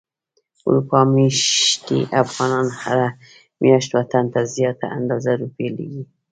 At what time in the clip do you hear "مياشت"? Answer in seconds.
3.61-3.91